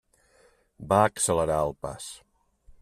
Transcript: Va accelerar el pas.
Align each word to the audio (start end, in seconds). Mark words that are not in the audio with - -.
Va 0.93 0.99
accelerar 1.11 1.61
el 1.69 1.77
pas. 1.87 2.11